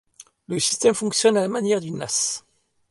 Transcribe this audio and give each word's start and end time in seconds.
Le 0.47 0.57
système 0.57 0.95
fonctionne 0.95 1.37
à 1.37 1.41
la 1.41 1.47
manière 1.47 1.79
d'une 1.79 1.97
nasse. 1.99 2.43